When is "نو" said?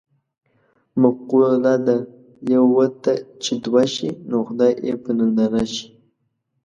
4.29-4.37